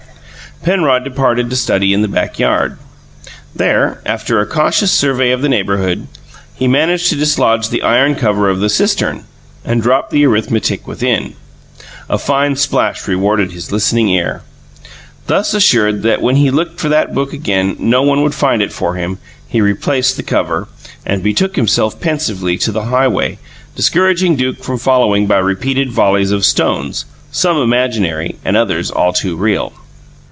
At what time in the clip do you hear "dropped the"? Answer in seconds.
9.81-10.23